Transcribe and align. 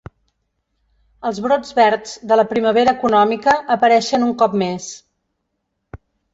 Els 1.29 1.41
brots 1.47 1.75
verds 1.81 2.15
de 2.33 2.39
la 2.41 2.47
primavera 2.55 2.95
econòmica 3.01 3.55
apareixen 3.79 4.29
un 4.31 4.35
cop 4.43 4.59
més. 4.67 4.91